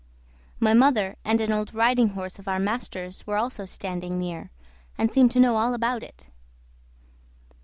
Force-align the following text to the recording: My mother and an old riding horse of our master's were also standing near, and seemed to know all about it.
My 0.59 0.73
mother 0.73 1.15
and 1.23 1.39
an 1.39 1.51
old 1.51 1.75
riding 1.75 2.09
horse 2.17 2.39
of 2.39 2.47
our 2.47 2.57
master's 2.57 3.27
were 3.27 3.37
also 3.37 3.67
standing 3.67 4.17
near, 4.17 4.49
and 4.97 5.11
seemed 5.11 5.29
to 5.33 5.39
know 5.39 5.57
all 5.57 5.75
about 5.75 6.01
it. 6.01 6.27